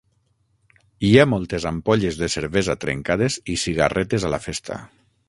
Hi 1.09 1.11
ha 1.17 1.25
moltes 1.33 1.67
ampolles 1.71 2.17
de 2.21 2.29
cervesa 2.37 2.77
trencades 2.87 3.37
i 3.57 3.59
cigarretes 3.65 4.27
a 4.27 4.33
la 4.37 4.41
festa. 4.49 4.81